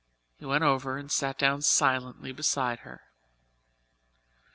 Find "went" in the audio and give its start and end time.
0.47-0.63